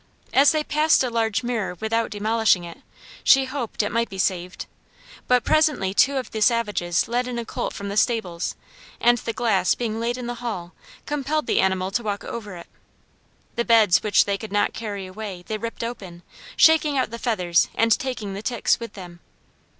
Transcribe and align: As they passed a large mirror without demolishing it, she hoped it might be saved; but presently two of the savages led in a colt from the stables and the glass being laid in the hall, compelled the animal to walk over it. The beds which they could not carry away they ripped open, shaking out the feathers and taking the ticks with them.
As 0.33 0.51
they 0.51 0.63
passed 0.63 1.03
a 1.03 1.11
large 1.11 1.43
mirror 1.43 1.75
without 1.79 2.09
demolishing 2.09 2.63
it, 2.63 2.79
she 3.23 3.45
hoped 3.45 3.83
it 3.83 3.91
might 3.91 4.09
be 4.09 4.17
saved; 4.17 4.65
but 5.27 5.43
presently 5.43 5.93
two 5.93 6.17
of 6.17 6.31
the 6.31 6.41
savages 6.41 7.07
led 7.07 7.27
in 7.27 7.37
a 7.37 7.45
colt 7.45 7.71
from 7.71 7.89
the 7.89 7.95
stables 7.97 8.55
and 8.99 9.19
the 9.19 9.31
glass 9.31 9.75
being 9.75 9.99
laid 9.99 10.17
in 10.17 10.25
the 10.25 10.33
hall, 10.41 10.73
compelled 11.05 11.45
the 11.45 11.61
animal 11.61 11.91
to 11.91 12.01
walk 12.01 12.23
over 12.23 12.55
it. 12.57 12.65
The 13.57 13.63
beds 13.63 14.01
which 14.01 14.25
they 14.25 14.39
could 14.39 14.51
not 14.51 14.73
carry 14.73 15.05
away 15.05 15.43
they 15.45 15.59
ripped 15.59 15.83
open, 15.83 16.23
shaking 16.57 16.97
out 16.97 17.11
the 17.11 17.19
feathers 17.19 17.69
and 17.75 17.91
taking 17.91 18.33
the 18.33 18.41
ticks 18.41 18.79
with 18.79 18.93
them. 18.93 19.19